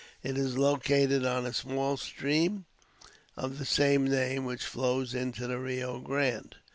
[0.23, 2.65] It is located on a small stream
[3.37, 6.55] of the same name, which flows into the Rio Grande.